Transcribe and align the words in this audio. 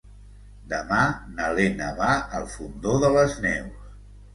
Demà 0.71 1.01
na 1.37 1.51
Lena 1.61 1.93
va 2.03 2.11
al 2.41 2.51
Fondó 2.59 3.01
de 3.09 3.17
les 3.21 3.41
Neus. 3.51 3.91